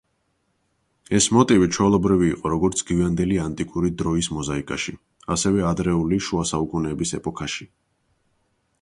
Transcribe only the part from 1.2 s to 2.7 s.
მოტივი ჩვეულებრივი იყო